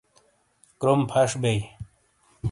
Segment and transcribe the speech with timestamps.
[0.79, 1.57] کروم فش بیئ۔